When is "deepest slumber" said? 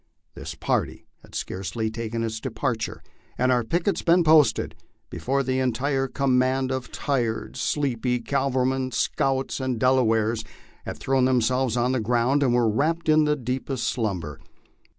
13.35-14.39